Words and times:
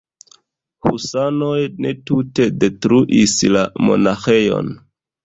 Husanoj 0.85 1.59
ne 1.85 1.91
tute 2.11 2.47
detruis 2.63 3.37
la 3.57 3.63
monaĥejon. 3.89 4.73